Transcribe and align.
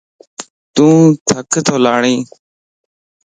يو 0.75 0.87
ٿُڪ 1.27 1.51
تو 1.65 1.75
لاڙي 1.85 2.15